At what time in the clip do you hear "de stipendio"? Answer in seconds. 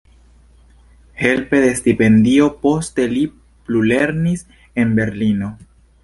1.65-2.47